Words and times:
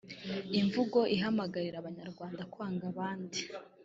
imvugo 0.59 0.99
ihamagarira 1.15 1.77
Abanyarwanda 1.79 2.41
kwanga 2.53 2.83
abandi 2.91 3.39